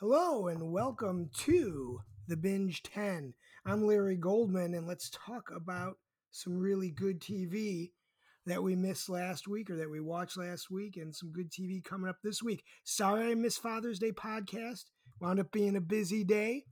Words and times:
Hello 0.00 0.46
and 0.46 0.72
welcome 0.72 1.28
to 1.40 2.00
the 2.26 2.34
Binge 2.38 2.82
10. 2.84 3.34
I'm 3.66 3.84
Larry 3.84 4.16
Goldman, 4.16 4.72
and 4.72 4.86
let's 4.86 5.10
talk 5.10 5.50
about 5.54 5.98
some 6.30 6.56
really 6.56 6.90
good 6.90 7.20
TV 7.20 7.90
that 8.46 8.62
we 8.62 8.74
missed 8.74 9.10
last 9.10 9.46
week 9.46 9.68
or 9.68 9.76
that 9.76 9.90
we 9.90 10.00
watched 10.00 10.38
last 10.38 10.70
week, 10.70 10.96
and 10.96 11.14
some 11.14 11.32
good 11.32 11.50
TV 11.50 11.84
coming 11.84 12.08
up 12.08 12.16
this 12.24 12.42
week. 12.42 12.64
Sorry 12.82 13.30
I 13.30 13.34
missed 13.34 13.60
Father's 13.60 13.98
Day 13.98 14.10
podcast. 14.10 14.84
Wound 15.20 15.38
up 15.38 15.52
being 15.52 15.76
a 15.76 15.82
busy 15.82 16.24
day, 16.24 16.64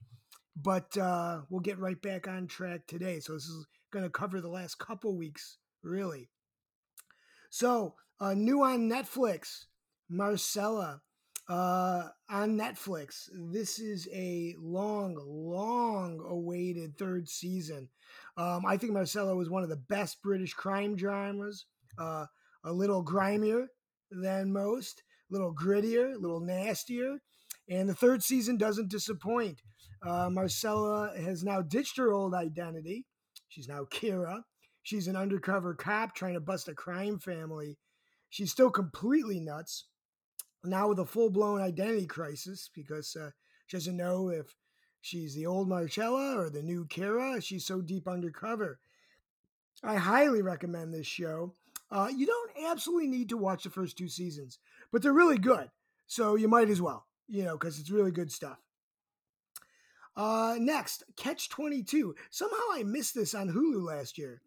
but 0.56 0.96
uh, 0.96 1.42
we'll 1.50 1.60
get 1.60 1.78
right 1.78 2.00
back 2.00 2.26
on 2.26 2.46
track 2.46 2.86
today. 2.86 3.20
So, 3.20 3.34
this 3.34 3.44
is 3.44 3.66
going 3.92 4.06
to 4.06 4.10
cover 4.10 4.40
the 4.40 4.48
last 4.48 4.78
couple 4.78 5.14
weeks, 5.18 5.58
really. 5.82 6.30
So, 7.50 7.96
uh, 8.20 8.32
new 8.32 8.62
on 8.62 8.88
Netflix, 8.88 9.66
Marcella 10.08 11.02
uh, 11.48 12.08
on 12.28 12.58
Netflix. 12.58 13.28
This 13.32 13.78
is 13.78 14.08
a 14.12 14.54
long, 14.60 15.16
long 15.26 16.20
awaited 16.28 16.96
third 16.96 17.28
season. 17.28 17.88
Um, 18.36 18.64
I 18.66 18.76
think 18.76 18.92
Marcella 18.92 19.34
was 19.34 19.50
one 19.50 19.62
of 19.62 19.68
the 19.68 19.76
best 19.76 20.22
British 20.22 20.52
crime 20.52 20.96
dramas. 20.96 21.66
Uh, 21.98 22.26
a 22.64 22.72
little 22.72 23.02
grimier 23.02 23.66
than 24.10 24.52
most, 24.52 25.02
a 25.30 25.32
little 25.32 25.54
grittier, 25.54 26.14
a 26.14 26.18
little 26.18 26.40
nastier. 26.40 27.18
And 27.68 27.88
the 27.88 27.94
third 27.94 28.22
season 28.22 28.56
doesn't 28.56 28.90
disappoint. 28.90 29.60
Uh, 30.06 30.30
Marcella 30.30 31.12
has 31.16 31.42
now 31.42 31.60
ditched 31.62 31.96
her 31.96 32.12
old 32.12 32.34
identity. 32.34 33.06
She's 33.48 33.68
now 33.68 33.84
Kira. 33.90 34.42
She's 34.82 35.08
an 35.08 35.16
undercover 35.16 35.74
cop 35.74 36.14
trying 36.14 36.34
to 36.34 36.40
bust 36.40 36.68
a 36.68 36.74
crime 36.74 37.18
family. 37.18 37.78
She's 38.30 38.50
still 38.50 38.70
completely 38.70 39.40
nuts 39.40 39.86
now 40.64 40.88
with 40.88 40.98
a 40.98 41.06
full 41.06 41.30
blown 41.30 41.60
identity 41.60 42.06
crisis 42.06 42.70
because 42.74 43.16
uh, 43.16 43.30
she 43.66 43.76
doesn't 43.76 43.96
know 43.96 44.28
if 44.28 44.54
she's 45.00 45.34
the 45.34 45.46
old 45.46 45.68
Marcella 45.68 46.38
or 46.38 46.50
the 46.50 46.62
new 46.62 46.86
Kira. 46.86 47.42
She's 47.42 47.64
so 47.64 47.80
deep 47.80 48.08
undercover. 48.08 48.80
I 49.82 49.96
highly 49.96 50.42
recommend 50.42 50.92
this 50.92 51.06
show. 51.06 51.54
Uh, 51.90 52.08
you 52.14 52.26
don't 52.26 52.70
absolutely 52.70 53.06
need 53.06 53.28
to 53.30 53.36
watch 53.36 53.64
the 53.64 53.70
first 53.70 53.96
two 53.96 54.08
seasons, 54.08 54.58
but 54.92 55.02
they're 55.02 55.12
really 55.12 55.38
good. 55.38 55.70
So 56.06 56.34
you 56.34 56.48
might 56.48 56.68
as 56.68 56.82
well, 56.82 57.06
you 57.28 57.44
know, 57.44 57.56
because 57.56 57.78
it's 57.78 57.90
really 57.90 58.10
good 58.10 58.32
stuff. 58.32 58.58
Uh, 60.16 60.56
next, 60.58 61.04
Catch 61.16 61.48
22. 61.48 62.14
Somehow 62.30 62.56
I 62.72 62.82
missed 62.82 63.14
this 63.14 63.34
on 63.34 63.48
Hulu 63.50 63.86
last 63.86 64.18
year. 64.18 64.42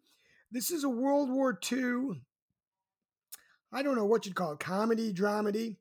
This 0.50 0.70
is 0.70 0.84
a 0.84 0.88
World 0.88 1.30
War 1.30 1.58
II, 1.72 2.20
I 3.72 3.82
don't 3.82 3.96
know 3.96 4.04
what 4.04 4.26
you'd 4.26 4.34
call 4.34 4.52
it, 4.52 4.60
comedy, 4.60 5.14
dramedy 5.14 5.76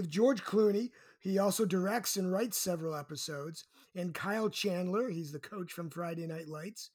with 0.00 0.10
George 0.10 0.42
Clooney. 0.42 0.90
He 1.18 1.38
also 1.38 1.66
directs 1.66 2.16
and 2.16 2.32
writes 2.32 2.56
several 2.56 2.94
episodes. 2.94 3.66
And 3.94 4.14
Kyle 4.14 4.48
Chandler, 4.48 5.10
he's 5.10 5.30
the 5.30 5.38
coach 5.38 5.72
from 5.72 5.90
Friday 5.90 6.26
Night 6.26 6.48
Lights. 6.48 6.90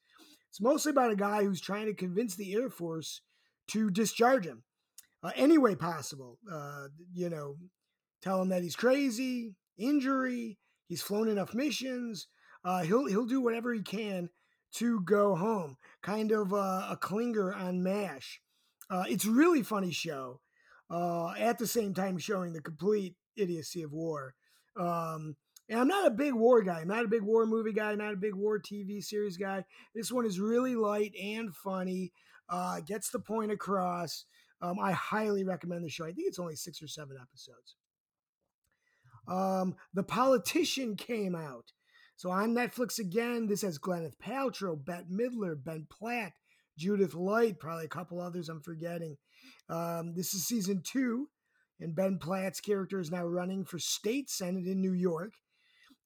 It's 0.50 0.60
mostly 0.60 0.90
about 0.90 1.12
a 1.12 1.16
guy 1.16 1.44
who's 1.44 1.62
trying 1.62 1.86
to 1.86 1.94
convince 1.94 2.36
the 2.36 2.56
Air 2.56 2.70
Force 2.70 3.22
to 3.68 3.92
discharge 3.92 4.46
him 4.46 4.64
uh, 5.22 5.32
any 5.36 5.60
way 5.60 5.76
possible. 5.76 6.40
Uh, 6.52 6.88
you 7.14 7.30
know, 7.30 7.58
tell 8.24 8.42
him 8.42 8.50
that 8.50 8.64
he's 8.64 8.76
crazy, 8.76 9.54
injury, 9.78 10.58
he's 10.88 11.04
flown 11.04 11.28
enough 11.28 11.54
missions. 11.54 12.28
Uh, 12.64 12.82
he'll 12.82 13.06
he'll 13.06 13.28
do 13.28 13.42
whatever 13.42 13.72
he 13.72 13.84
can 13.84 14.30
to 14.78 15.02
go 15.02 15.36
home. 15.36 15.78
Kind 16.02 16.32
of 16.32 16.54
uh, 16.54 16.88
a 16.90 16.98
Klinger 17.00 17.54
on 17.54 17.84
Mash. 17.84 18.42
Uh, 18.90 19.04
it's 19.08 19.26
really 19.26 19.62
funny 19.62 19.92
show 19.92 20.42
uh, 20.90 21.34
at 21.38 21.58
the 21.58 21.68
same 21.68 21.94
time 21.94 22.18
showing 22.18 22.54
the 22.54 22.62
complete 22.62 23.16
idiocy 23.36 23.84
of 23.84 23.92
war. 23.92 24.36
Um, 24.80 25.36
and 25.70 25.80
I'm 25.80 25.88
not 25.88 26.08
a 26.08 26.12
big 26.12 26.34
war 26.34 26.62
guy. 26.62 26.82
I'm 26.82 26.88
not 26.88 27.06
a 27.06 27.10
big 27.10 27.24
war 27.24 27.46
movie 27.46 27.74
guy. 27.74 27.96
Not 27.96 28.14
a 28.14 28.18
big 28.18 28.36
war 28.36 28.60
TV 28.60 29.04
series 29.04 29.38
guy. 29.38 29.66
This 29.96 30.12
one 30.12 30.26
is 30.26 30.40
really 30.40 30.76
light 30.76 31.14
and 31.22 31.56
funny. 31.56 32.12
Uh, 32.48 32.82
gets 32.82 33.10
the 33.10 33.20
point 33.20 33.52
across. 33.52 34.26
Um, 34.62 34.78
I 34.80 34.92
highly 34.92 35.44
recommend 35.44 35.84
the 35.84 35.90
show. 35.90 36.06
I 36.06 36.12
think 36.12 36.28
it's 36.28 36.40
only 36.40 36.56
six 36.56 36.82
or 36.82 36.88
seven 36.88 37.18
episodes. 37.20 37.76
Um, 39.28 39.76
the 39.94 40.04
Politician 40.04 40.96
came 40.96 41.36
out. 41.36 41.72
So 42.16 42.30
on 42.30 42.54
Netflix 42.54 43.00
again, 43.00 43.48
this 43.48 43.64
has 43.64 43.80
Gwyneth 43.80 44.18
Paltrow, 44.24 44.84
Bette 44.84 45.08
Midler, 45.12 45.62
Ben 45.62 45.88
Platt, 45.90 46.34
Judith 46.78 47.14
Light, 47.14 47.60
probably 47.60 47.86
a 47.86 47.90
couple 47.90 48.22
others 48.22 48.48
I'm 48.48 48.62
forgetting. 48.62 49.18
Um, 49.70 50.14
this 50.16 50.34
is 50.34 50.46
season 50.46 50.82
two, 50.84 51.30
and 51.80 51.96
Ben 51.96 52.18
Platt's 52.18 52.62
character 52.62 53.00
is 53.00 53.12
now 53.12 53.26
running 53.26 53.66
for 53.66 53.80
state 53.80 54.30
senate 54.30 54.68
in 54.68 54.82
New 54.82 54.94
York. 54.94 55.34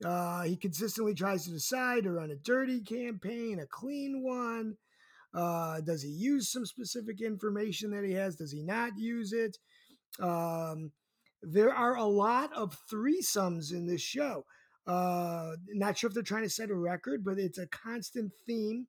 Uh, 0.04 0.44
he 0.44 0.56
consistently 0.56 1.14
tries 1.14 1.44
to 1.44 1.52
decide 1.52 2.04
to 2.04 2.12
run 2.12 2.32
a 2.32 2.36
dirty 2.36 2.82
campaign, 2.82 3.60
a 3.60 3.66
clean 3.66 4.24
one. 4.24 4.78
Uh, 5.34 5.82
does 5.82 6.02
he 6.02 6.10
use 6.10 6.52
some 6.52 6.66
specific 6.66 7.22
information 7.22 7.92
that 7.92 8.06
he 8.06 8.14
has? 8.14 8.36
Does 8.36 8.52
he 8.52 8.64
not 8.64 8.98
use 8.98 9.34
it? 9.34 9.58
Um, 10.20 10.92
there 11.42 11.74
are 11.74 11.96
a 11.96 12.06
lot 12.06 12.52
of 12.54 12.78
threesomes 12.92 13.72
in 13.72 13.88
this 13.88 14.02
show. 14.02 14.46
Uh, 14.88 15.52
not 15.74 15.98
sure 15.98 16.08
if 16.08 16.14
they're 16.14 16.24
trying 16.24 16.44
to 16.44 16.50
set 16.50 16.72
a 16.72 16.76
record, 16.76 17.24
but 17.24 17.38
it's 17.38 17.60
a 17.60 17.68
constant 17.68 18.32
theme 18.48 18.88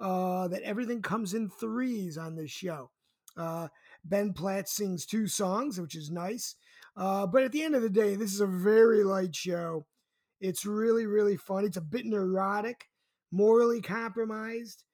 uh, 0.00 0.48
that 0.48 0.62
everything 0.62 1.02
comes 1.02 1.34
in 1.34 1.50
threes 1.50 2.16
on 2.16 2.34
this 2.34 2.50
show. 2.50 2.90
Uh, 3.36 3.68
ben 4.04 4.32
Platt 4.32 4.68
sings 4.68 5.06
two 5.06 5.26
songs, 5.26 5.80
which 5.80 5.94
is 5.94 6.10
nice. 6.10 6.56
Uh, 6.96 7.26
but 7.26 7.42
at 7.42 7.52
the 7.52 7.62
end 7.62 7.74
of 7.74 7.82
the 7.82 7.90
day, 7.90 8.14
this 8.14 8.32
is 8.32 8.40
a 8.40 8.46
very 8.46 9.02
light 9.02 9.34
show. 9.34 9.86
It's 10.40 10.66
really, 10.66 11.06
really 11.06 11.36
fun. 11.36 11.64
It's 11.64 11.76
a 11.76 11.82
bit 11.82 12.06
neurotic, 12.06 12.88
morally 13.32 13.80
compromised, 13.80 14.84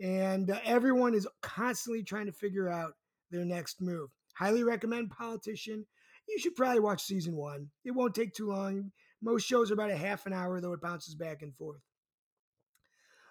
and 0.00 0.50
uh, 0.50 0.58
everyone 0.64 1.14
is 1.14 1.28
constantly 1.42 2.02
trying 2.02 2.26
to 2.26 2.32
figure 2.32 2.68
out 2.68 2.92
their 3.30 3.44
next 3.44 3.80
move. 3.80 4.10
Highly 4.34 4.64
recommend 4.64 5.10
Politician. 5.10 5.86
You 6.28 6.38
should 6.38 6.56
probably 6.56 6.80
watch 6.80 7.02
season 7.02 7.36
one. 7.36 7.68
It 7.84 7.92
won't 7.92 8.14
take 8.14 8.34
too 8.34 8.48
long. 8.48 8.90
Most 9.22 9.46
shows 9.46 9.70
are 9.70 9.74
about 9.74 9.90
a 9.90 9.96
half 9.96 10.26
an 10.26 10.32
hour, 10.32 10.60
though 10.60 10.72
it 10.72 10.80
bounces 10.80 11.14
back 11.14 11.42
and 11.42 11.54
forth. 11.54 11.80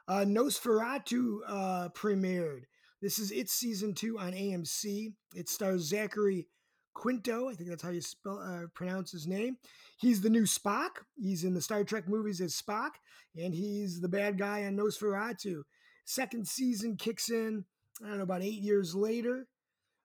Uh, 0.08 0.26
NOS4A2 0.26 1.38
uh, 1.48 1.90
premiered. 1.90 2.64
This 3.04 3.20
is 3.20 3.32
its 3.32 3.52
season 3.52 3.94
two 3.94 4.18
on 4.18 4.32
AMC. 4.32 5.12
It 5.36 5.50
stars 5.50 5.82
Zachary 5.82 6.48
Quinto. 6.94 7.50
I 7.50 7.54
think 7.54 7.70
that's 7.70 7.84
how 7.84 7.90
you 7.90 8.00
spell 8.00 8.40
uh, 8.40 8.68
pronounce 8.74 9.12
his 9.12 9.28
name. 9.28 9.58
He's 9.98 10.22
the 10.22 10.30
new 10.30 10.44
Spock. 10.44 11.04
He's 11.22 11.44
in 11.44 11.54
the 11.54 11.62
Star 11.62 11.84
Trek 11.84 12.08
movies 12.08 12.40
as 12.40 12.56
Spock, 12.56 12.92
and 13.36 13.54
he's 13.54 14.00
the 14.00 14.08
bad 14.08 14.38
guy 14.38 14.64
on 14.64 14.78
NOS4A2. 14.78 15.64
Second 16.06 16.48
season 16.48 16.96
kicks 16.96 17.30
in. 17.30 17.66
I 18.02 18.08
don't 18.08 18.20
know 18.20 18.24
about 18.24 18.42
eight 18.42 18.62
years 18.62 18.96
later, 18.96 19.48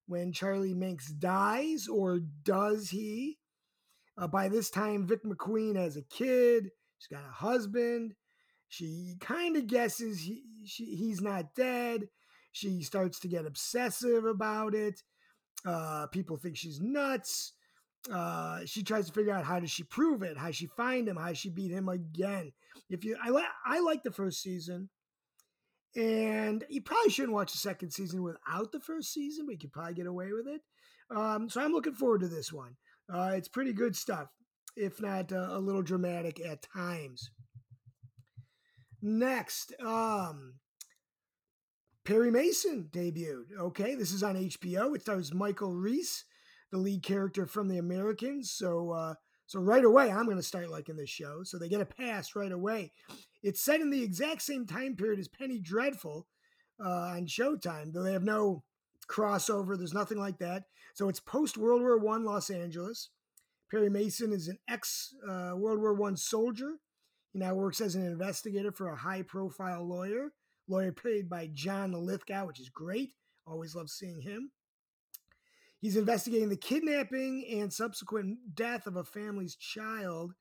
when 0.09 0.33
Charlie 0.33 0.75
Manx 0.75 1.07
dies, 1.07 1.87
or 1.87 2.19
does 2.43 2.91
he? 2.91 3.39
Uh, 4.21 4.27
by 4.27 4.49
this 4.49 4.71
time, 4.71 5.07
Vic 5.07 5.23
McQueen 5.23 5.77
has 5.77 5.97
a 5.97 6.03
kid. 6.03 6.73
She's 6.99 7.17
got 7.17 7.29
a 7.29 7.33
husband. 7.33 8.17
She 8.67 9.15
kind 9.21 9.57
of 9.57 9.69
guesses 9.69 10.19
he, 10.19 10.43
she, 10.67 10.97
he's 10.97 11.21
not 11.21 11.55
dead. 11.55 12.09
She 12.59 12.83
starts 12.83 13.21
to 13.21 13.29
get 13.29 13.47
obsessive 13.47 14.25
about 14.25 14.75
it. 14.75 15.01
Uh, 15.65 16.09
people 16.09 16.37
think 16.37 16.57
she's 16.57 16.81
nuts. 16.81 17.53
Uh, 18.13 18.63
she 18.65 18.83
tries 18.83 19.07
to 19.07 19.13
figure 19.13 19.33
out 19.33 19.45
how 19.45 19.61
does 19.61 19.71
she 19.71 19.85
prove 19.85 20.25
it? 20.25 20.37
How 20.37 20.51
she 20.51 20.67
find 20.67 21.09
him? 21.09 21.17
How 21.17 21.33
she 21.35 21.51
beat 21.51 21.71
him 21.71 21.89
again? 21.89 22.53
If 22.91 23.05
you, 23.05 23.17
I 23.23 23.29
like, 23.29 23.45
I 23.65 23.79
like 23.79 24.03
the 24.03 24.11
first 24.11 24.43
season, 24.43 24.89
and 25.95 26.65
you 26.69 26.83
probably 26.83 27.13
shouldn't 27.13 27.35
watch 27.35 27.53
the 27.53 27.59
second 27.59 27.93
season 27.93 28.25
without 28.25 28.73
the 28.73 28.81
first 28.81 29.13
season, 29.13 29.47
but 29.47 29.53
you 29.53 29.59
could 29.59 29.73
probably 29.73 29.95
get 29.95 30.07
away 30.07 30.33
with 30.33 30.49
it. 30.49 30.63
Um, 31.17 31.49
so 31.49 31.61
I'm 31.61 31.73
looking 31.73 31.95
forward 31.95 32.23
to 32.23 32.29
this 32.29 32.53
one. 32.53 32.77
Uh, 33.13 33.35
it's 33.35 33.49
pretty 33.49 33.73
good 33.73 33.95
stuff, 33.95 34.31
if 34.77 35.01
not 35.01 35.33
uh, 35.33 35.51
a 35.51 35.61
little 35.61 35.83
dramatic 35.83 36.45
at 36.45 36.63
times. 36.63 37.31
Next, 39.01 39.75
um, 39.81 40.55
Perry 42.09 42.31
Mason 42.31 42.89
debuted. 42.91 43.53
Okay, 43.61 43.95
this 43.95 44.13
is 44.13 44.23
on 44.23 44.35
HBO. 44.35 44.97
It 44.97 45.03
stars 45.03 45.35
Michael 45.35 45.75
Rhys, 45.75 46.25
the 46.73 46.79
lead 46.79 47.03
character 47.03 47.45
from 47.45 47.69
The 47.69 47.77
Americans. 47.77 48.51
So, 48.51 48.93
uh, 48.93 49.15
so 49.47 49.61
right 49.61 49.85
away, 49.85 50.11
I'm 50.11 50.25
going 50.25 50.39
to 50.39 50.43
start 50.43 50.71
liking 50.71 50.97
this 50.97 51.11
show. 51.11 51.43
So 51.43 51.59
they 51.59 51.69
get 51.69 51.83
a 51.83 51.85
pass 51.85 52.35
right 52.35 52.51
away. 52.51 52.93
It's 53.43 53.61
set 53.61 53.83
in 53.83 53.91
the 53.91 54.03
exact 54.03 54.41
same 54.41 54.65
time 54.65 54.97
period 54.97 55.21
as 55.21 55.29
Penny 55.29 55.59
Dreadful 55.59 56.27
uh, 56.83 56.89
on 56.89 57.27
Showtime, 57.27 57.93
though 57.93 58.03
they 58.03 58.15
have 58.15 58.25
no 58.25 58.65
crossover. 59.07 59.77
There's 59.77 59.93
nothing 59.93 60.19
like 60.19 60.39
that. 60.39 60.63
So 60.95 61.11
it's 61.11 61.21
post 61.21 61.59
World 61.59 61.83
War 61.83 61.99
One 61.99 62.25
Los 62.25 62.49
Angeles. 62.49 63.11
Perry 63.71 63.91
Mason 63.91 64.33
is 64.33 64.49
an 64.49 64.57
ex 64.67 65.15
uh, 65.29 65.53
World 65.57 65.79
War 65.79 65.93
One 65.93 66.17
soldier 66.17 66.77
he 67.33 67.39
now 67.39 67.55
works 67.55 67.81
as 67.81 67.95
an 67.95 68.07
investigator 68.07 68.73
for 68.73 68.89
a 68.89 68.97
high 68.97 69.23
profile 69.23 69.87
lawyer, 69.87 70.33
lawyer 70.69 70.93
played 70.93 71.29
by 71.29 71.49
John 71.53 71.93
Lithgow, 71.93 72.47
which 72.47 72.61
is 72.61 72.69
great. 72.69 73.13
Always 73.47 73.75
love 73.75 73.91
seeing 73.91 74.21
him. 74.21 74.51
He's 75.81 75.97
investigating 75.97 76.49
the 76.49 76.57
kidnapping 76.57 77.47
and 77.53 77.73
subsequent 77.73 78.55
death 78.55 78.87
of 78.87 78.97
a 78.97 79.05
family's 79.05 79.55
child 79.57 80.35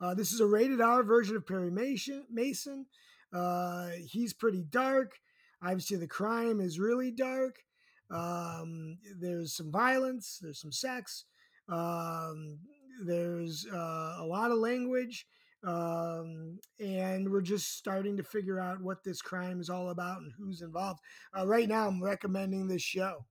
Uh, 0.00 0.14
this 0.14 0.32
is 0.32 0.40
a 0.40 0.46
rated 0.46 0.80
R 0.80 1.02
version 1.02 1.36
of 1.36 1.46
Perry 1.46 1.70
Mason. 1.70 2.24
Mason. 2.30 2.86
Uh, 3.32 3.90
he's 4.06 4.32
pretty 4.32 4.62
dark. 4.62 5.18
Obviously, 5.62 5.98
the 5.98 6.06
crime 6.06 6.58
is 6.60 6.78
really 6.78 7.10
dark. 7.10 7.62
Um, 8.10 8.98
there's 9.20 9.54
some 9.54 9.70
violence. 9.70 10.38
There's 10.40 10.60
some 10.60 10.72
sex. 10.72 11.26
Um, 11.68 12.58
there's 13.04 13.66
uh, 13.70 14.16
a 14.20 14.24
lot 14.26 14.50
of 14.50 14.58
language. 14.58 15.26
Um, 15.62 16.58
and 16.78 17.30
we're 17.30 17.42
just 17.42 17.76
starting 17.76 18.16
to 18.16 18.22
figure 18.22 18.58
out 18.58 18.80
what 18.80 19.04
this 19.04 19.20
crime 19.20 19.60
is 19.60 19.68
all 19.68 19.90
about 19.90 20.22
and 20.22 20.32
who's 20.38 20.62
involved. 20.62 21.00
Uh, 21.36 21.46
right 21.46 21.68
now, 21.68 21.86
I'm 21.86 22.02
recommending 22.02 22.66
this 22.66 22.82
show. 22.82 23.26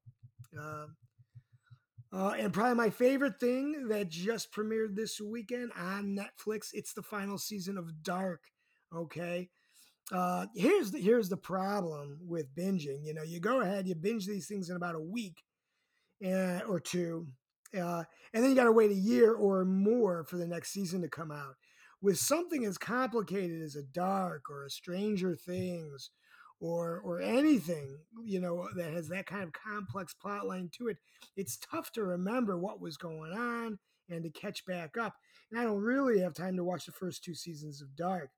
Um, 0.58 0.96
uh, 2.12 2.34
and 2.40 2.54
probably 2.54 2.76
my 2.76 2.90
favorite 2.90 3.40
thing 3.40 3.88
that 3.90 4.10
just 4.10 4.52
premiered 4.52 4.96
this 4.96 5.22
weekend 5.22 5.72
on 5.78 6.18
Netflix. 6.18 6.70
It's 6.74 6.94
the 6.94 7.04
final 7.04 7.38
season 7.38 7.78
of 7.78 8.04
Dark. 8.04 8.42
Okay. 8.96 9.50
Uh, 10.12 10.48
here's 10.56 10.90
the 10.90 11.00
here's 11.00 11.30
the 11.30 11.38
problem 11.38 12.20
with 12.28 12.54
binging. 12.56 13.06
You 13.06 13.14
know, 13.14 13.22
you 13.22 13.40
go 13.40 13.62
ahead, 13.62 13.88
you 13.88 13.94
binge 13.94 14.26
these 14.26 14.48
things 14.48 14.72
in 14.72 14.76
about 14.76 14.96
a 14.96 15.00
week 15.00 15.44
uh, 16.26 16.62
or 16.68 16.80
two, 16.80 17.28
uh, 17.80 18.04
and 18.34 18.44
then 18.44 18.50
you 18.50 18.56
got 18.56 18.64
to 18.64 18.72
wait 18.72 18.90
a 18.90 18.96
year 18.96 19.34
or 19.34 19.66
more 19.66 20.24
for 20.24 20.38
the 20.38 20.48
next 20.48 20.72
season 20.72 21.04
to 21.04 21.10
come 21.10 21.32
out. 21.32 21.56
With 22.02 22.18
something 22.18 22.64
as 22.66 22.78
complicated 22.78 23.62
as 23.62 23.76
a 23.76 23.84
Dark 23.84 24.50
or 24.50 24.66
a 24.66 24.70
Stranger 24.70 25.36
Things 25.36 26.12
or 26.60 27.00
or 27.04 27.22
anything 27.22 27.98
you 28.24 28.40
know 28.40 28.68
that 28.76 28.92
has 28.92 29.08
that 29.08 29.26
kind 29.26 29.44
of 29.44 29.54
complex 29.54 30.14
plot 30.14 30.46
line 30.46 30.70
to 30.74 30.88
it 30.88 30.98
it's 31.36 31.58
tough 31.58 31.92
to 31.92 32.04
remember 32.04 32.58
what 32.58 32.82
was 32.82 32.98
going 32.98 33.32
on 33.32 33.80
and 34.10 34.24
to 34.24 34.30
catch 34.30 34.66
back 34.66 34.98
up 34.98 35.16
and 35.52 35.60
i 35.60 35.64
don't 35.64 35.82
really 35.82 36.20
have 36.20 36.34
time 36.34 36.56
to 36.58 36.64
watch 36.64 36.86
the 36.86 36.92
first 36.92 37.24
two 37.24 37.36
seasons 37.36 37.82
of 37.82 37.96
dark. 37.96 38.30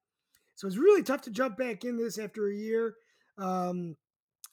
So 0.56 0.68
it's 0.68 0.78
really 0.78 1.02
tough 1.02 1.22
to 1.22 1.32
jump 1.32 1.58
back 1.58 1.86
in 1.86 1.98
this 1.98 2.20
after 2.20 2.48
a 2.48 2.56
year 2.56 2.94
um, 3.38 3.96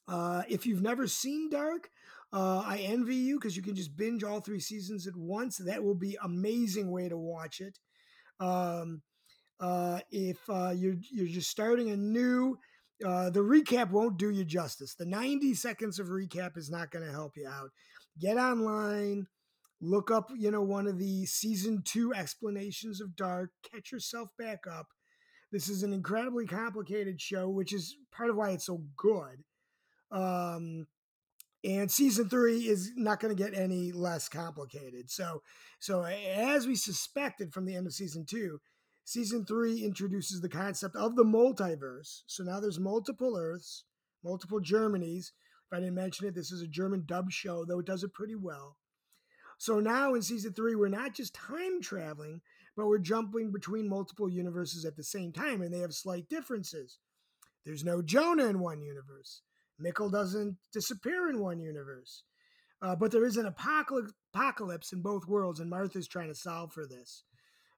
uh, 0.06 0.42
if 0.48 0.64
you've 0.64 0.80
never 0.80 1.06
seen 1.06 1.50
dark 1.50 1.90
uh, 2.32 2.62
i 2.64 2.78
envy 2.78 3.16
you 3.16 3.38
because 3.38 3.56
you 3.56 3.62
can 3.62 3.74
just 3.74 3.96
binge 3.96 4.24
all 4.24 4.40
three 4.40 4.60
seasons 4.60 5.06
at 5.06 5.16
once 5.16 5.58
that 5.58 5.84
will 5.84 5.94
be 5.94 6.16
amazing 6.22 6.90
way 6.90 7.08
to 7.08 7.18
watch 7.18 7.60
it 7.60 7.78
um, 8.40 9.02
uh, 9.60 10.00
if 10.10 10.38
uh, 10.48 10.72
you're 10.74 10.96
you're 11.10 11.26
just 11.26 11.50
starting 11.50 11.90
a 11.90 11.96
new 11.96 12.58
uh, 13.04 13.30
the 13.30 13.40
recap 13.40 13.90
won't 13.90 14.18
do 14.18 14.30
you 14.30 14.44
justice. 14.44 14.94
The 14.94 15.06
90 15.06 15.54
seconds 15.54 15.98
of 15.98 16.08
recap 16.08 16.56
is 16.56 16.70
not 16.70 16.90
going 16.90 17.04
to 17.04 17.12
help 17.12 17.36
you 17.36 17.46
out. 17.48 17.70
Get 18.18 18.36
online, 18.36 19.28
look 19.80 20.10
up, 20.10 20.30
you 20.36 20.50
know, 20.50 20.62
one 20.62 20.88
of 20.88 20.98
the 20.98 21.24
season 21.26 21.82
two 21.84 22.12
explanations 22.12 23.00
of 23.00 23.14
Dark, 23.14 23.50
catch 23.70 23.92
yourself 23.92 24.30
back 24.36 24.64
up. 24.68 24.88
This 25.52 25.68
is 25.68 25.82
an 25.82 25.92
incredibly 25.92 26.46
complicated 26.46 27.20
show, 27.20 27.48
which 27.48 27.72
is 27.72 27.96
part 28.12 28.30
of 28.30 28.36
why 28.36 28.50
it's 28.50 28.66
so 28.66 28.82
good. 28.96 29.44
Um, 30.10 30.86
and 31.64 31.90
season 31.90 32.28
three 32.28 32.68
is 32.68 32.92
not 32.96 33.20
going 33.20 33.34
to 33.34 33.42
get 33.42 33.58
any 33.58 33.92
less 33.92 34.28
complicated. 34.28 35.10
So, 35.10 35.42
so 35.80 36.04
as 36.04 36.66
we 36.66 36.76
suspected 36.76 37.52
from 37.52 37.64
the 37.66 37.74
end 37.74 37.86
of 37.86 37.92
season 37.92 38.24
two, 38.24 38.60
Season 39.08 39.46
three 39.46 39.84
introduces 39.84 40.42
the 40.42 40.50
concept 40.50 40.94
of 40.94 41.16
the 41.16 41.24
multiverse. 41.24 42.24
So 42.26 42.44
now 42.44 42.60
there's 42.60 42.78
multiple 42.78 43.38
Earths, 43.38 43.84
multiple 44.22 44.60
Germanys. 44.60 45.30
If 45.64 45.72
I 45.72 45.76
didn't 45.80 45.94
mention 45.94 46.26
it, 46.26 46.34
this 46.34 46.52
is 46.52 46.60
a 46.60 46.66
German 46.66 47.04
dub 47.06 47.30
show, 47.30 47.64
though 47.64 47.78
it 47.78 47.86
does 47.86 48.04
it 48.04 48.12
pretty 48.12 48.34
well. 48.34 48.76
So 49.56 49.80
now 49.80 50.12
in 50.12 50.20
season 50.20 50.52
three, 50.52 50.74
we're 50.74 50.88
not 50.88 51.14
just 51.14 51.32
time 51.32 51.80
traveling, 51.80 52.42
but 52.76 52.86
we're 52.86 52.98
jumping 52.98 53.50
between 53.50 53.88
multiple 53.88 54.28
universes 54.28 54.84
at 54.84 54.94
the 54.94 55.02
same 55.02 55.32
time, 55.32 55.62
and 55.62 55.72
they 55.72 55.78
have 55.78 55.94
slight 55.94 56.28
differences. 56.28 56.98
There's 57.64 57.84
no 57.84 58.02
Jonah 58.02 58.44
in 58.44 58.60
one 58.60 58.82
universe. 58.82 59.40
Mikkel 59.84 60.10
doesn't 60.10 60.56
disappear 60.72 61.28
in 61.28 61.40
one 61.40 61.60
universe. 61.60 62.24
Uh, 62.80 62.94
but 62.94 63.10
there 63.10 63.24
is 63.24 63.36
an 63.36 63.46
apocalypse 63.46 64.92
in 64.92 65.02
both 65.02 65.26
worlds, 65.26 65.58
and 65.58 65.68
Martha's 65.68 66.06
trying 66.06 66.28
to 66.28 66.34
solve 66.34 66.72
for 66.72 66.86
this 66.86 67.24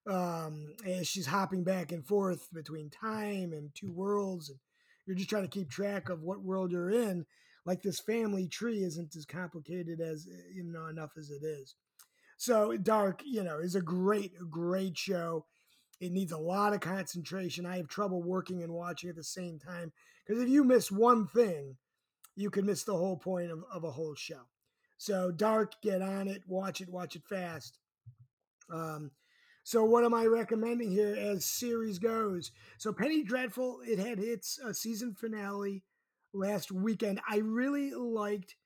um, 0.07 0.75
as 0.87 1.09
she's 1.09 1.27
hopping 1.27 1.65
back 1.65 1.93
and 1.93 2.07
forth 2.07 2.49
between 2.53 2.91
time 2.91 3.53
and 3.53 3.71
two 3.75 3.93
worlds, 3.93 4.51
and 4.51 4.59
you're 5.07 5.17
just 5.17 5.31
trying 5.31 5.43
to 5.43 5.49
keep 5.49 5.71
track 5.71 6.09
of 6.09 6.23
what 6.23 6.43
world 6.43 6.71
you're 6.71 6.91
in. 6.91 7.27
Like 7.67 7.83
this 7.83 8.01
family 8.01 8.49
tree 8.49 8.83
isn't 8.83 9.15
as 9.17 9.27
complicated 9.27 10.01
as 10.01 10.27
you 10.53 10.65
know 10.65 10.87
enough 10.87 11.13
as 11.19 11.31
it 11.31 11.45
is. 11.45 11.75
So 12.37 12.77
Dark, 12.77 13.23
you 13.25 13.43
know, 13.43 13.59
is 13.59 13.75
a 13.75 13.83
great, 13.83 14.33
great 14.49 14.97
show. 14.97 15.45
It 16.01 16.13
needs 16.13 16.33
a 16.33 16.39
lot 16.39 16.73
of 16.73 16.81
concentration. 16.81 17.67
I 17.67 17.77
have 17.77 17.89
trouble 17.89 18.23
working 18.23 18.63
and 18.63 18.73
watching 18.73 19.11
at 19.11 19.17
the 19.17 19.25
same 19.25 19.59
time 19.59 19.93
because 20.27 20.43
if 20.43 20.49
you 20.49 20.65
miss 20.65 20.91
one 20.91 21.27
thing, 21.27 21.77
you 22.41 22.51
can 22.51 22.65
miss 22.67 22.85
the 22.85 22.97
whole 22.97 23.17
point 23.17 23.51
of, 23.51 23.65
of 23.73 23.85
a 23.85 23.91
whole 23.91 24.15
show. 24.15 24.43
So 24.97 25.31
Dark, 25.31 25.81
get 25.83 26.03
on 26.03 26.27
it, 26.27 26.43
watch 26.47 26.81
it, 26.81 26.89
watch 26.89 27.17
it 27.17 27.25
fast. 27.25 27.79
Um, 28.73 29.11
so 29.63 29.85
what 29.85 30.05
am 30.05 30.15
I 30.15 30.25
recommending 30.27 30.91
here 30.91 31.15
as 31.17 31.45
series 31.45 31.99
goes? 31.99 32.51
So 32.79 32.93
Penny 32.93 33.23
Dreadful, 33.23 33.81
it 33.87 33.99
had 33.99 34.19
its 34.19 34.59
uh, 34.59 34.73
season 34.73 35.15
finale 35.15 35.85
last 36.33 36.73
weekend. 36.73 37.21
I 37.29 37.39
really 37.39 37.93
liked 37.93 38.57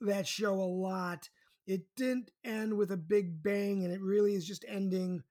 that 0.00 0.26
show 0.26 0.54
a 0.54 0.74
lot. 0.88 1.30
It 1.66 1.82
didn't 1.96 2.30
end 2.44 2.74
with 2.76 2.92
a 2.92 2.96
big 2.96 3.42
bang, 3.42 3.84
and 3.84 3.92
it 3.92 4.00
really 4.00 4.34
is 4.34 4.46
just 4.46 4.64
ending 4.68 5.22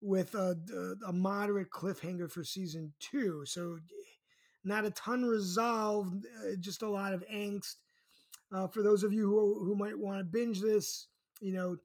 with 0.00 0.34
a, 0.34 0.56
a, 0.72 1.08
a 1.08 1.12
moderate 1.12 1.70
cliffhanger 1.70 2.30
for 2.30 2.44
season 2.44 2.92
two. 3.00 3.44
So 3.46 3.78
not 4.66 4.84
a 4.84 4.90
ton 4.90 5.24
resolved, 5.24 6.26
uh, 6.44 6.56
just 6.58 6.82
a 6.82 6.88
lot 6.88 7.14
of 7.14 7.24
angst. 7.32 7.76
Uh, 8.52 8.66
for 8.66 8.82
those 8.82 9.02
of 9.02 9.12
you 9.12 9.22
who, 9.22 9.64
who 9.64 9.74
might 9.76 9.98
want 9.98 10.18
to 10.18 10.24
binge 10.24 10.60
this, 10.60 11.06
you 11.40 11.52
know, 11.52 11.76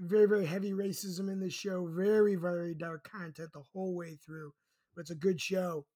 very 0.00 0.26
very 0.26 0.44
heavy 0.44 0.72
racism 0.72 1.30
in 1.30 1.38
this 1.38 1.52
show 1.52 1.86
very 1.86 2.34
very 2.34 2.74
dark 2.74 3.08
content 3.08 3.50
the 3.52 3.62
whole 3.72 3.94
way 3.94 4.18
through. 4.26 4.52
But 4.94 5.02
it's 5.02 5.10
a 5.10 5.16
good 5.16 5.40
show. 5.40 5.86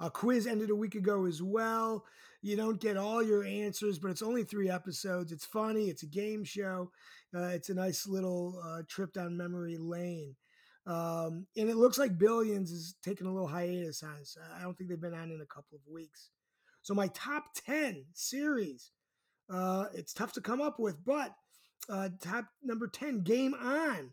A 0.00 0.10
quiz 0.10 0.46
ended 0.46 0.70
a 0.70 0.76
week 0.76 0.94
ago 0.94 1.26
as 1.26 1.42
well. 1.42 2.04
You 2.42 2.56
don't 2.56 2.80
get 2.80 2.96
all 2.96 3.22
your 3.22 3.44
answers 3.44 3.98
but 3.98 4.10
it's 4.10 4.22
only 4.22 4.44
three 4.44 4.68
episodes. 4.68 5.32
It's 5.32 5.46
funny 5.46 5.88
it's 5.88 6.02
a 6.02 6.06
game 6.06 6.44
show. 6.44 6.90
Uh, 7.34 7.44
it's 7.44 7.70
a 7.70 7.74
nice 7.74 8.06
little 8.06 8.60
uh, 8.62 8.82
trip 8.88 9.14
down 9.14 9.36
memory 9.36 9.78
lane 9.78 10.34
um, 10.86 11.46
and 11.56 11.70
it 11.70 11.76
looks 11.76 11.98
like 11.98 12.18
billions 12.18 12.70
is 12.70 12.96
taking 13.04 13.26
a 13.26 13.32
little 13.32 13.48
hiatus 13.48 14.02
on 14.02 14.16
us 14.20 14.36
i 14.58 14.62
don't 14.62 14.76
think 14.76 14.90
they've 14.90 15.00
been 15.00 15.14
on 15.14 15.30
in 15.30 15.40
a 15.40 15.54
couple 15.54 15.76
of 15.76 15.92
weeks 15.92 16.30
so 16.82 16.94
my 16.94 17.08
top 17.08 17.44
10 17.66 18.04
series 18.12 18.90
uh, 19.52 19.86
it's 19.94 20.12
tough 20.12 20.32
to 20.32 20.40
come 20.40 20.60
up 20.60 20.78
with 20.78 21.04
but 21.04 21.34
uh, 21.88 22.08
top 22.20 22.46
number 22.62 22.86
10, 22.86 23.22
Game 23.22 23.54
On. 23.54 24.12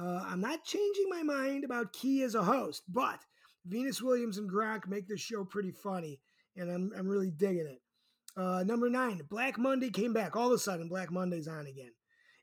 Uh, 0.00 0.24
I'm 0.26 0.40
not 0.40 0.64
changing 0.64 1.06
my 1.08 1.22
mind 1.22 1.64
about 1.64 1.92
Key 1.92 2.22
as 2.22 2.34
a 2.34 2.42
host, 2.42 2.82
but 2.88 3.20
Venus 3.66 4.00
Williams 4.00 4.38
and 4.38 4.50
Gronk 4.50 4.86
make 4.86 5.08
this 5.08 5.20
show 5.20 5.44
pretty 5.44 5.72
funny, 5.72 6.20
and 6.56 6.70
I'm, 6.70 6.92
I'm 6.96 7.08
really 7.08 7.30
digging 7.30 7.66
it. 7.66 7.80
Uh, 8.36 8.62
number 8.62 8.88
nine, 8.88 9.20
Black 9.28 9.58
Monday 9.58 9.90
came 9.90 10.12
back. 10.12 10.36
All 10.36 10.48
of 10.48 10.52
a 10.52 10.58
sudden, 10.58 10.88
Black 10.88 11.10
Monday's 11.10 11.48
on 11.48 11.66
again. 11.66 11.90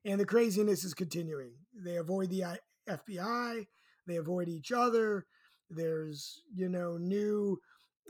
And 0.04 0.20
the 0.20 0.26
craziness 0.26 0.84
is 0.84 0.94
continuing. 0.94 1.54
They 1.74 1.96
avoid 1.96 2.30
the 2.30 2.44
FBI, 2.90 3.68
they 4.08 4.16
avoid 4.16 4.48
each 4.48 4.72
other. 4.72 5.26
There's, 5.70 6.42
you 6.54 6.70
know, 6.70 6.98
new 6.98 7.60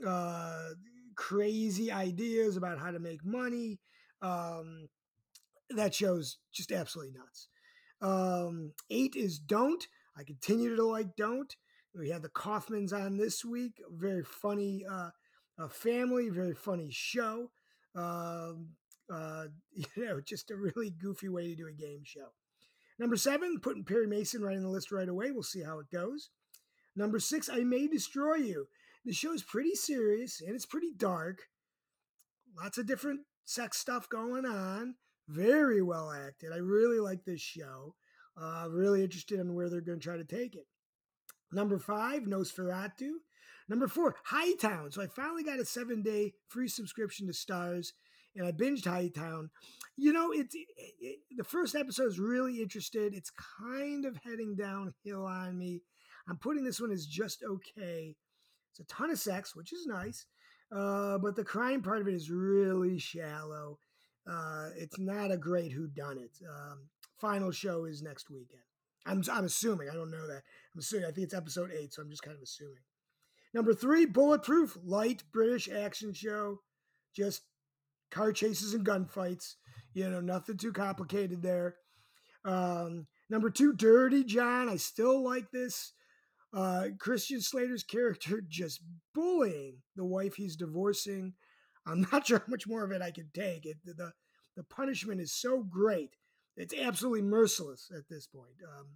uh, 0.06 0.70
crazy 1.16 1.92
ideas 1.92 2.58
about 2.58 2.80
how 2.80 2.92
to 2.92 3.00
make 3.00 3.24
money. 3.26 3.80
Um, 4.22 4.90
that 5.70 5.96
show's 5.96 6.38
just 6.54 6.72
absolutely 6.72 7.14
nuts. 7.18 7.48
Um, 8.02 8.74
eight 8.90 9.16
is 9.16 9.40
Don't. 9.40 9.88
I 10.18 10.24
continue 10.24 10.76
to 10.76 10.86
like 10.86 11.16
Don't. 11.16 11.56
We 11.98 12.10
had 12.10 12.24
the 12.24 12.30
Kaufmans 12.30 12.94
on 12.94 13.18
this 13.18 13.46
week. 13.46 13.82
Very 13.90 14.24
funny 14.24 14.86
uh, 14.90 15.12
a 15.58 15.70
family, 15.70 16.30
very 16.30 16.54
funny 16.54 16.90
show. 16.92 17.52
Um, 17.96 18.70
uh, 19.12 19.46
you 19.72 19.86
know, 20.06 20.22
just 20.22 20.52
a 20.52 20.56
really 20.56 20.90
goofy 20.90 21.30
way 21.30 21.48
to 21.48 21.56
do 21.56 21.68
a 21.68 21.74
game 21.74 22.02
show. 22.04 22.28
Number 22.98 23.18
seven, 23.18 23.60
putting 23.60 23.84
Perry 23.84 24.08
Mason 24.08 24.42
right 24.42 24.56
in 24.56 24.64
the 24.64 24.70
list 24.70 24.92
right 24.92 25.10
away. 25.10 25.32
We'll 25.32 25.44
see 25.44 25.64
how 25.64 25.80
it 25.80 25.92
goes. 25.92 26.30
Number 26.96 27.20
six, 27.20 27.50
I 27.50 27.60
May 27.60 27.88
Destroy 27.88 28.36
You. 28.36 28.68
The 29.04 29.14
show 29.14 29.34
is 29.34 29.44
pretty 29.44 29.76
serious 29.76 30.42
and 30.42 30.56
it's 30.56 30.66
pretty 30.66 30.92
dark. 30.96 31.44
Lots 32.58 32.78
of 32.78 32.88
different 32.88 33.22
sex 33.44 33.78
stuff 33.78 34.10
going 34.10 34.46
on. 34.46 34.96
Very 35.28 35.82
well 35.82 36.12
acted. 36.12 36.54
I 36.54 36.58
really 36.58 37.00
like 37.00 37.26
this 37.26 37.42
show. 37.42 37.96
Uh, 38.40 38.68
really 38.70 39.04
interested 39.04 39.40
in 39.40 39.54
where 39.54 39.70
they're 39.70 39.82
going 39.82 40.00
to 40.00 40.04
try 40.04 40.18
to 40.18 40.26
take 40.26 40.56
it. 40.56 40.68
Number 41.52 41.78
five, 41.80 42.24
NOS4A2. 42.24 43.12
Number 43.68 43.88
four, 43.88 44.16
Hightown. 44.26 44.92
So 44.92 45.02
I 45.02 45.08
finally 45.08 45.44
got 45.44 45.60
a 45.60 45.66
seven 45.66 46.02
day 46.02 46.34
free 46.48 46.68
subscription 46.68 47.28
to 47.28 47.34
Starz 47.34 47.92
and 48.36 48.46
I 48.46 48.52
binged 48.52 48.86
Hightown. 48.86 49.50
You 49.98 50.14
know, 50.14 50.32
it's 50.32 50.56
it, 50.56 50.68
it, 51.00 51.20
the 51.38 51.44
first 51.44 51.76
episode 51.76 52.08
is 52.08 52.20
really 52.20 52.62
interested. 52.62 53.14
It's 53.14 53.32
kind 53.60 54.06
of 54.06 54.18
heading 54.24 54.56
downhill 54.56 55.26
on 55.26 55.58
me. 55.58 55.82
I'm 56.28 56.38
putting 56.38 56.64
this 56.64 56.82
one 56.82 56.92
as 56.92 57.06
just 57.06 57.44
okay. 57.44 58.16
It's 58.72 58.80
a 58.80 58.94
ton 58.94 59.10
of 59.10 59.20
sex, 59.20 59.56
which 59.56 59.72
is 59.72 59.86
nice, 59.86 60.26
uh, 60.72 61.18
but 61.20 61.36
the 61.36 61.46
crime 61.46 61.82
part 61.82 62.02
of 62.02 62.08
it 62.08 62.14
is 62.14 62.30
really 62.30 63.00
shallow. 63.00 63.80
Uh, 64.30 64.70
it's 64.76 65.00
not 65.00 65.32
a 65.32 65.38
great 65.38 65.72
whodunit. 65.72 66.42
Um, 66.50 66.90
final 67.18 67.52
show 67.52 67.86
is 67.86 68.02
next 68.02 68.30
weekend. 68.30 68.64
I'm, 69.06 69.24
I'm 69.32 69.46
assuming. 69.46 69.90
I 69.90 69.94
don't 69.94 70.12
know 70.12 70.28
that. 70.28 70.42
I'm 70.74 70.80
assuming. 70.80 71.06
I 71.06 71.12
think 71.12 71.26
it's 71.26 71.34
episode 71.34 71.72
eight, 71.72 71.94
so 71.94 72.02
I'm 72.02 72.10
just 72.10 72.24
kind 72.24 72.36
of 72.36 72.42
assuming. 72.42 72.82
Number 73.54 73.74
three, 73.74 74.06
Bulletproof, 74.06 74.78
light 74.84 75.24
British 75.32 75.70
action 75.70 76.14
show, 76.14 76.60
just 77.16 77.44
car 78.16 78.32
chases 78.32 78.74
and 78.74 78.86
gunfights. 78.86 79.56
You 79.94 80.10
know, 80.10 80.22
nothing 80.22 80.58
too 80.58 80.72
complicated 80.72 81.42
there. 81.42 81.76
Um, 82.46 83.08
number 83.30 83.50
two, 83.50 83.74
Dirty 83.74 84.24
John. 84.24 84.70
I 84.70 84.78
still 84.78 85.24
like 85.24 85.52
this. 85.52 85.94
Uh, 86.54 86.88
Christian 86.98 87.42
Slater's 87.42 87.84
character 87.84 88.42
just 88.48 88.82
bullying 89.14 89.80
the 89.96 90.06
wife 90.06 90.36
he's 90.36 90.56
divorcing. 90.56 91.34
I'm 91.86 92.08
not 92.12 92.28
sure 92.28 92.40
how 92.40 92.46
much 92.48 92.68
more 92.68 92.84
of 92.84 92.92
it 92.92 93.02
I 93.02 93.12
can 93.12 93.30
take. 93.34 93.66
It, 93.66 93.78
the 93.86 94.14
the 94.56 94.64
punishment 94.64 95.20
is 95.20 95.34
so 95.34 95.64
great. 95.64 96.16
It's 96.56 96.74
absolutely 96.74 97.24
merciless 97.24 97.92
at 97.94 98.08
this 98.10 98.26
point. 98.26 98.56
Um, 98.64 98.88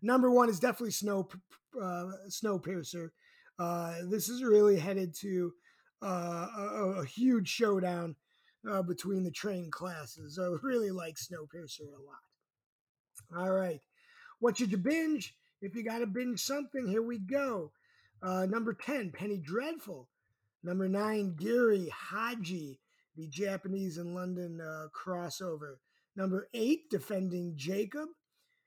number 0.00 0.30
one 0.30 0.48
is 0.48 0.60
definitely 0.60 0.92
Snow 0.92 1.28
uh, 1.80 2.12
Snowpiercer. 2.28 3.08
Uh, 3.58 3.94
this 4.08 4.28
is 4.28 4.44
really 4.44 4.78
headed 4.78 5.16
to 5.16 5.52
uh, 6.02 6.46
a, 6.56 6.94
a, 7.00 7.04
huge 7.04 7.48
showdown 7.48 8.16
uh, 8.68 8.82
between 8.82 9.22
the 9.22 9.30
train 9.30 9.70
classes. 9.70 10.38
I 10.38 10.48
really 10.62 10.90
like 10.90 11.16
Snowpiercer 11.16 11.80
a 11.80 12.02
lot. 12.02 13.42
All 13.44 13.52
right, 13.52 13.80
what 14.40 14.58
should 14.58 14.72
you 14.72 14.78
binge? 14.78 15.34
If 15.60 15.76
you 15.76 15.84
got 15.84 15.98
to 15.98 16.06
binge 16.06 16.40
something, 16.40 16.88
here 16.88 17.02
we 17.02 17.18
go. 17.18 17.72
Uh, 18.22 18.46
number 18.46 18.74
ten, 18.74 19.12
Penny 19.12 19.38
Dreadful. 19.38 20.08
Number 20.64 20.88
nine, 20.88 21.34
Giri 21.36 21.88
Haji, 21.88 22.78
the 23.16 23.26
Japanese 23.28 23.98
and 23.98 24.14
London 24.14 24.60
uh, 24.60 24.86
crossover. 24.94 25.76
Number 26.16 26.48
eight, 26.54 26.90
Defending 26.90 27.54
Jacob. 27.56 28.08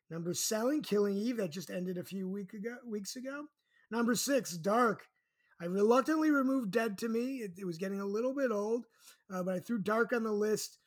Number 0.09 0.33
seven, 0.33 0.81
Killing 0.81 1.17
Eve, 1.17 1.37
that 1.37 1.51
just 1.51 1.69
ended 1.69 1.97
a 1.97 2.03
few 2.03 2.29
week 2.29 2.53
ago, 2.53 2.75
weeks 2.85 3.15
ago. 3.15 3.45
Number 3.89 4.15
six, 4.15 4.57
Dark. 4.57 5.07
I 5.61 5.65
reluctantly 5.65 6.31
removed 6.31 6.71
Dead 6.71 6.97
to 6.99 7.09
Me. 7.09 7.37
It, 7.37 7.53
it 7.57 7.65
was 7.65 7.77
getting 7.77 8.01
a 8.01 8.05
little 8.05 8.33
bit 8.33 8.51
old, 8.51 8.85
uh, 9.33 9.43
but 9.43 9.55
I 9.55 9.59
threw 9.59 9.79
Dark 9.79 10.13
on 10.13 10.23
the 10.23 10.31
list. 10.31 10.77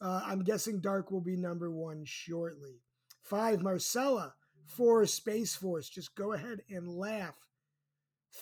Uh, 0.00 0.20
I'm 0.24 0.44
guessing 0.44 0.80
Dark 0.80 1.10
will 1.10 1.20
be 1.20 1.36
number 1.36 1.70
one 1.70 2.04
shortly. 2.04 2.82
Five, 3.22 3.62
Marcella. 3.62 4.34
Four, 4.66 5.06
Space 5.06 5.56
Force. 5.56 5.88
Just 5.88 6.14
go 6.14 6.34
ahead 6.34 6.60
and 6.68 6.88
laugh. 6.88 7.36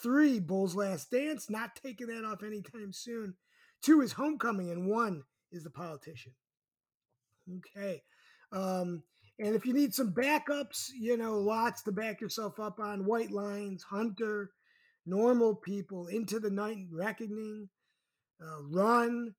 Three, 0.02 0.40
Bull's 0.40 0.75
Last 0.75 1.11
Dance. 1.11 1.49
Not 1.49 1.76
taking 1.76 2.09
that 2.09 2.25
off 2.25 2.43
anytime 2.43 2.93
soon. 2.93 3.35
Two 3.81 4.00
is 4.00 4.12
Homecoming, 4.12 4.71
and 4.71 4.88
one 4.88 5.23
is 5.52 5.62
The 5.62 5.71
Politician. 5.71 6.33
Okay. 7.59 8.02
Um, 8.52 9.05
and 9.38 9.55
if 9.55 9.64
you 9.64 9.73
need 9.73 9.95
some 9.95 10.12
backups, 10.12 10.88
you 10.99 11.16
know, 11.16 11.38
lots 11.38 11.83
to 11.83 11.93
back 11.93 12.21
yourself 12.21 12.59
up 12.59 12.81
on 12.81 13.05
White 13.05 13.31
Lines, 13.31 13.85
Hunter, 13.85 14.50
Normal 15.06 15.54
People, 15.54 16.08
Into 16.08 16.40
the 16.40 16.50
Night 16.50 16.86
Reckoning, 16.90 17.68
uh, 18.42 18.62
Run, 18.62 19.34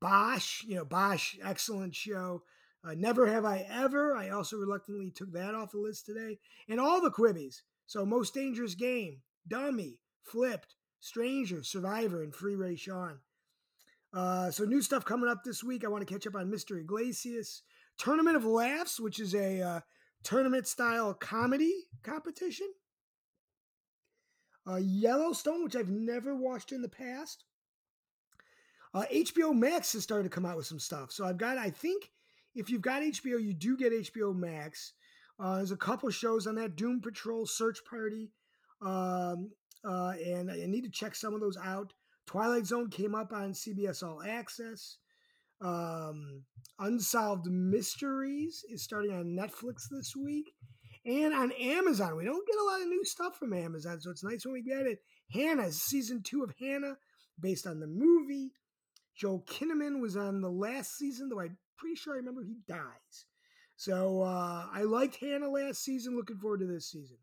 Bosch, 0.00 0.64
you 0.64 0.76
know, 0.76 0.84
Bosch, 0.84 1.36
excellent 1.42 1.94
show. 1.94 2.42
Uh, 2.86 2.94
Never 2.94 3.26
Have 3.26 3.46
I 3.46 3.64
Ever. 3.70 4.14
I 4.14 4.28
also 4.28 4.56
reluctantly 4.56 5.10
took 5.10 5.32
that 5.32 5.54
off 5.54 5.72
the 5.72 5.78
list 5.78 6.04
today. 6.04 6.38
And 6.68 6.78
all 6.78 7.00
the 7.00 7.10
Quibbies. 7.10 7.62
So, 7.86 8.04
Most 8.04 8.34
Dangerous 8.34 8.74
Game, 8.74 9.22
Dummy, 9.48 9.98
Flipped, 10.22 10.74
Stranger, 11.00 11.62
Survivor, 11.62 12.22
and 12.22 12.34
Free 12.34 12.54
Rayshawn. 12.54 13.18
Uh, 14.14 14.50
so 14.50 14.64
new 14.64 14.80
stuff 14.80 15.04
coming 15.04 15.28
up 15.28 15.42
this 15.44 15.64
week. 15.64 15.84
I 15.84 15.88
want 15.88 16.06
to 16.06 16.12
catch 16.12 16.26
up 16.26 16.36
on 16.36 16.50
Mr. 16.50 16.80
Iglesias, 16.80 17.62
Tournament 17.98 18.36
of 18.36 18.44
Laughs, 18.44 19.00
which 19.00 19.18
is 19.18 19.34
a 19.34 19.60
uh, 19.60 19.80
tournament 20.22 20.68
style 20.68 21.12
comedy 21.14 21.74
competition. 22.02 22.68
Uh, 24.66 24.76
Yellowstone, 24.76 25.64
which 25.64 25.76
I've 25.76 25.90
never 25.90 26.34
watched 26.34 26.72
in 26.72 26.82
the 26.82 26.88
past. 26.88 27.44
Uh, 28.94 29.04
HBO 29.12 29.52
Max 29.54 29.92
has 29.92 30.02
started 30.02 30.24
to 30.24 30.34
come 30.34 30.46
out 30.46 30.56
with 30.56 30.66
some 30.66 30.78
stuff. 30.78 31.12
So 31.12 31.26
I've 31.26 31.36
got, 31.36 31.58
I 31.58 31.70
think, 31.70 32.10
if 32.54 32.70
you've 32.70 32.80
got 32.80 33.02
HBO, 33.02 33.42
you 33.42 33.52
do 33.52 33.76
get 33.76 33.92
HBO 33.92 34.34
Max. 34.34 34.92
Uh, 35.38 35.56
there's 35.56 35.72
a 35.72 35.76
couple 35.76 36.08
shows 36.10 36.46
on 36.46 36.54
that 36.54 36.76
Doom 36.76 37.00
Patrol, 37.00 37.44
Search 37.44 37.80
Party, 37.88 38.30
um, 38.80 39.50
uh, 39.84 40.12
and 40.24 40.50
I 40.50 40.64
need 40.66 40.84
to 40.84 40.90
check 40.90 41.14
some 41.16 41.34
of 41.34 41.40
those 41.40 41.58
out. 41.62 41.92
Twilight 42.26 42.66
Zone 42.66 42.88
came 42.88 43.14
up 43.14 43.32
on 43.32 43.52
CBS 43.52 44.02
All 44.02 44.22
Access. 44.22 44.98
Um, 45.60 46.42
Unsolved 46.78 47.46
Mysteries 47.46 48.64
is 48.70 48.82
starting 48.82 49.12
on 49.12 49.36
Netflix 49.36 49.88
this 49.90 50.14
week 50.16 50.54
and 51.04 51.34
on 51.34 51.52
Amazon. 51.52 52.16
We 52.16 52.24
don't 52.24 52.46
get 52.46 52.58
a 52.58 52.64
lot 52.64 52.80
of 52.80 52.88
new 52.88 53.04
stuff 53.04 53.36
from 53.38 53.52
Amazon, 53.52 54.00
so 54.00 54.10
it's 54.10 54.24
nice 54.24 54.44
when 54.44 54.54
we 54.54 54.62
get 54.62 54.86
it. 54.86 55.00
Hanna, 55.32 55.70
season 55.72 56.22
two 56.22 56.42
of 56.42 56.54
Hanna, 56.58 56.96
based 57.40 57.66
on 57.66 57.80
the 57.80 57.86
movie. 57.86 58.52
Joe 59.16 59.44
Kinnaman 59.46 60.00
was 60.00 60.16
on 60.16 60.40
the 60.40 60.50
last 60.50 60.96
season, 60.96 61.28
though 61.28 61.40
I'm 61.40 61.56
pretty 61.76 61.96
sure 61.96 62.14
I 62.14 62.18
remember 62.18 62.42
he 62.42 62.58
dies. 62.66 63.26
So 63.76 64.22
uh, 64.22 64.66
I 64.72 64.82
liked 64.82 65.16
Hanna 65.16 65.48
last 65.48 65.82
season. 65.84 66.16
Looking 66.16 66.38
forward 66.38 66.60
to 66.60 66.66
this 66.66 66.90
season. 66.90 67.18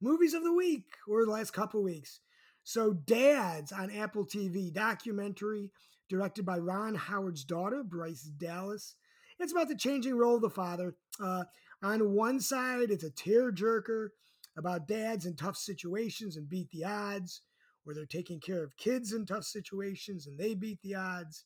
Movies 0.00 0.34
of 0.34 0.44
the 0.44 0.52
week, 0.52 0.84
or 1.08 1.24
the 1.24 1.32
last 1.32 1.52
couple 1.52 1.82
weeks. 1.82 2.20
So, 2.64 2.92
Dads 2.92 3.70
on 3.70 3.92
Apple 3.92 4.26
TV, 4.26 4.72
documentary 4.72 5.70
directed 6.08 6.44
by 6.44 6.58
Ron 6.58 6.94
Howard's 6.94 7.44
daughter, 7.44 7.82
Bryce 7.82 8.22
Dallas. 8.22 8.96
It's 9.38 9.52
about 9.52 9.68
the 9.68 9.76
changing 9.76 10.16
role 10.16 10.36
of 10.36 10.42
the 10.42 10.50
father. 10.50 10.96
Uh, 11.22 11.44
on 11.82 12.14
one 12.14 12.40
side, 12.40 12.90
it's 12.90 13.04
a 13.04 13.10
tearjerker 13.10 14.08
about 14.56 14.88
dads 14.88 15.26
in 15.26 15.36
tough 15.36 15.56
situations 15.56 16.36
and 16.36 16.48
beat 16.48 16.70
the 16.70 16.84
odds, 16.84 17.42
where 17.84 17.94
they're 17.94 18.06
taking 18.06 18.40
care 18.40 18.64
of 18.64 18.76
kids 18.76 19.12
in 19.12 19.26
tough 19.26 19.44
situations 19.44 20.26
and 20.26 20.38
they 20.38 20.54
beat 20.54 20.80
the 20.82 20.94
odds. 20.94 21.44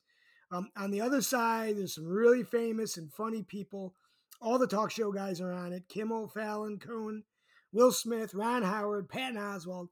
Um, 0.51 0.69
on 0.77 0.91
the 0.91 1.01
other 1.01 1.21
side, 1.21 1.77
there's 1.77 1.95
some 1.95 2.07
really 2.07 2.43
famous 2.43 2.97
and 2.97 3.13
funny 3.13 3.43
people. 3.43 3.95
All 4.41 4.59
the 4.59 4.67
talk 4.67 4.91
show 4.91 5.13
guys 5.13 5.41
are 5.41 5.53
on 5.53 5.73
it 5.73 5.89
Kimmel, 5.89 6.29
Fallon, 6.29 6.79
Cohen, 6.79 7.25
Will 7.73 7.93
Smith, 7.93 8.35
Ron 8.35 8.63
Howard, 8.63 9.09
Patton 9.09 9.37
Oswalt 9.37 9.89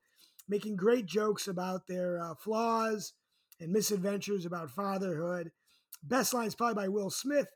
making 0.48 0.76
great 0.76 1.06
jokes 1.06 1.46
about 1.46 1.86
their 1.86 2.18
uh, 2.20 2.34
flaws 2.34 3.12
and 3.60 3.70
misadventures 3.70 4.46
about 4.46 4.70
fatherhood. 4.70 5.50
Best 6.02 6.32
lines 6.32 6.54
probably 6.54 6.74
by 6.74 6.88
Will 6.88 7.10
Smith. 7.10 7.48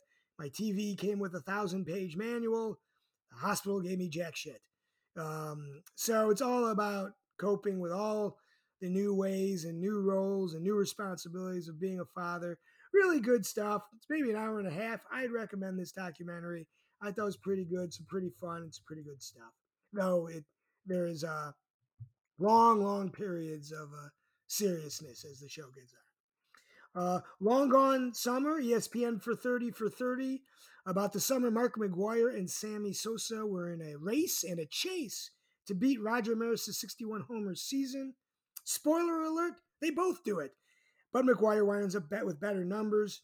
My 0.43 0.49
TV 0.49 0.99
came 0.99 1.21
with 1.21 1.37
a 1.37 1.41
thousand 1.41 1.85
page 1.85 2.17
manual. 2.17 2.81
The 3.31 3.37
hospital 3.39 3.81
gave 3.81 3.99
me 3.99 4.09
jack 4.09 4.35
shit. 4.35 4.61
Um, 5.17 5.85
so 5.95 6.31
it's 6.31 6.43
all 6.43 6.71
about 6.71 7.13
coping 7.39 7.79
with 7.79 7.93
all 7.93 8.39
the 8.81 8.89
new 8.89 9.15
ways 9.15 9.65
and 9.65 9.79
new 9.79 10.01
roles 10.01 10.55
and 10.55 10.65
new 10.65 10.75
responsibilities 10.75 11.69
of 11.69 11.81
being 11.81 12.01
a 12.01 12.05
father. 12.07 12.59
Really 12.93 13.21
good 13.21 13.47
stuff. 13.47 13.83
It's 13.95 14.07
maybe 14.11 14.31
an 14.31 14.37
hour 14.37 14.59
and 14.59 14.67
a 14.67 14.73
half. 14.73 14.99
I'd 15.13 15.31
recommend 15.31 15.79
this 15.79 15.93
documentary. 15.93 16.67
I 17.01 17.13
thought 17.13 17.23
it 17.23 17.25
was 17.27 17.37
pretty 17.37 17.65
good, 17.65 17.95
some 17.95 18.07
pretty 18.09 18.33
fun, 18.41 18.65
it's 18.67 18.81
pretty 18.81 19.05
good 19.05 19.23
stuff. 19.23 19.53
Though 19.93 20.27
it 20.27 20.45
there 20.87 21.07
is 21.07 21.23
uh 21.23 21.53
long, 22.41 22.83
long 22.83 23.13
periods 23.13 23.71
of 23.71 23.91
uh, 23.93 24.09
seriousness 24.49 25.25
as 25.25 25.39
the 25.39 25.49
show 25.49 25.71
gets 25.77 25.95
on. 25.95 26.12
Uh, 26.95 27.21
long 27.41 27.69
Gone 27.69 28.13
Summer, 28.13 28.61
ESPN 28.61 29.21
for 29.23 29.35
30 29.35 29.71
for 29.71 29.89
30. 29.89 30.43
About 30.85 31.13
the 31.13 31.21
summer, 31.21 31.51
Mark 31.51 31.77
McGwire 31.77 32.35
and 32.35 32.51
Sammy 32.51 32.93
Sosa 32.93 33.47
were 33.47 33.73
in 33.73 33.81
a 33.81 33.97
race 33.97 34.45
and 34.45 34.59
a 34.59 34.67
chase 34.67 35.31
to 35.67 35.75
beat 35.75 36.03
Roger 36.03 36.35
Maris' 36.35 36.79
61 36.79 37.23
homer 37.23 37.55
season. 37.55 38.15
Spoiler 38.65 39.23
alert, 39.23 39.55
they 39.81 39.91
both 39.91 40.25
do 40.25 40.41
it. 40.41 40.53
But 41.13 41.25
McGwire 41.25 41.67
winds 41.67 41.95
up 41.95 42.11
bet 42.11 42.27
with 42.27 42.41
better 42.41 42.65
numbers. 42.65 43.23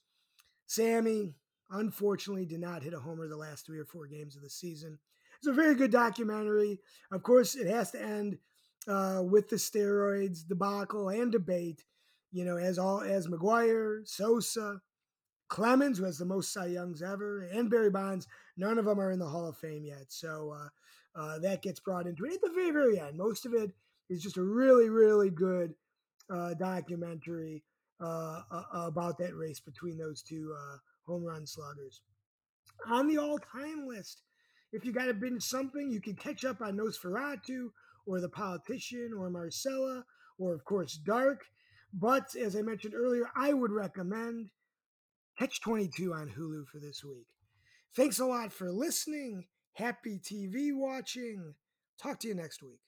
Sammy, 0.67 1.35
unfortunately, 1.71 2.47
did 2.47 2.61
not 2.61 2.83
hit 2.83 2.95
a 2.95 3.01
homer 3.01 3.29
the 3.29 3.37
last 3.37 3.67
three 3.67 3.79
or 3.79 3.87
four 3.87 4.07
games 4.07 4.37
of 4.37 4.43
the 4.43 4.51
season. 4.51 4.99
It's 5.39 5.49
a 5.49 5.53
very 5.53 5.75
good 5.75 5.91
documentary. 5.91 6.81
Of 7.11 7.23
course, 7.23 7.55
it 7.55 7.67
has 7.67 7.91
to 7.93 8.03
end 8.03 8.39
uh, 8.87 9.23
with 9.25 9.49
the 9.49 9.57
steroids 9.57 10.47
debacle 10.47 11.09
and 11.09 11.33
debate. 11.33 11.85
You 12.31 12.45
know, 12.45 12.57
as 12.57 12.79
all 12.79 13.01
as 13.01 13.27
McGwire, 13.27 14.07
Sosa, 14.07 14.81
Clemens, 15.49 15.99
who 15.99 16.05
has 16.05 16.19
the 16.19 16.25
most 16.25 16.53
Cy 16.53 16.67
Youngs 16.67 17.03
ever, 17.03 17.49
and 17.53 17.71
Barry 17.71 17.91
Bonds, 17.91 18.27
none 18.57 18.79
of 18.79 18.85
them 18.85 19.01
are 19.01 19.11
in 19.11 19.19
the 19.19 19.29
Hall 19.29 19.49
of 19.49 19.57
Fame 19.57 19.85
yet. 19.85 20.07
So 20.09 20.55
uh, 20.55 21.21
uh, 21.21 21.39
that 21.41 21.63
gets 21.63 21.81
brought 21.81 22.07
into 22.07 22.25
it 22.25 22.35
at 22.35 22.41
the 22.43 22.53
very, 22.55 22.71
very 22.71 23.01
end. 23.01 23.17
Most 23.17 23.47
of 23.47 23.55
it 23.55 23.73
is 24.11 24.23
just 24.23 24.37
a 24.37 24.43
really, 24.43 24.91
really 24.91 25.31
good 25.31 25.75
uh, 26.31 26.55
documentary 26.55 27.63
uh, 28.01 28.43
about 28.73 29.19
that 29.19 29.35
race 29.35 29.61
between 29.61 29.97
those 29.97 30.23
two 30.23 30.55
uh, 30.57 30.77
home 31.07 31.25
run 31.25 31.47
sluggers. 31.47 32.03
On 32.87 33.09
the 33.09 33.19
all 33.19 33.39
time 33.39 33.87
list 33.87 34.23
if 34.73 34.85
you 34.85 34.93
got 34.93 35.07
to 35.07 35.15
binge 35.15 35.43
something, 35.43 35.91
you 35.91 36.01
can 36.01 36.15
catch 36.15 36.45
up 36.45 36.61
on 36.61 36.77
NOS4A2 36.77 37.71
or 38.07 38.21
The 38.21 38.29
Politician 38.29 39.13
or 39.19 39.31
Marcella 39.31 40.05
or, 40.39 40.55
of 40.55 40.65
course, 40.65 40.99
Dark. 41.07 41.45
But 41.93 42.35
as 42.37 42.55
I 42.55 42.63
mentioned 42.63 42.95
earlier, 42.95 43.31
I 43.35 43.53
would 43.53 43.73
recommend 43.73 44.51
Catch 45.39 45.61
22 45.61 46.13
on 46.13 46.31
Hulu 46.37 46.67
for 46.67 46.79
this 46.79 47.05
week. 47.05 47.27
Thanks 47.95 48.19
a 48.19 48.27
lot 48.27 48.53
for 48.53 48.71
listening. 48.71 49.47
Happy 49.73 50.19
TV 50.19 50.75
watching. 50.75 51.55
Talk 52.01 52.19
to 52.21 52.29
you 52.29 52.35
next 52.35 52.63
week. 52.63 52.81